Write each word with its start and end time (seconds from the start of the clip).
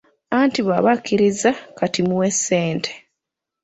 Anti 0.39 0.59
bw’aba 0.65 0.89
akkirizza 0.95 1.49
kati 1.77 1.99
muwe 2.07 2.27
ssente. 2.35 2.91